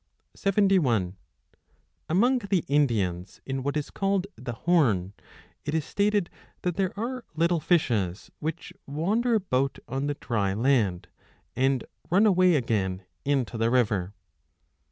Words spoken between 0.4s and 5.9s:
Among the Indians, in what is called the Horn, it is